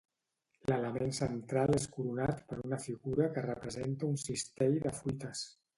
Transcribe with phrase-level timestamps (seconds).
[0.69, 5.51] L'element central és coronat per una figura que representa un cistell de fruites.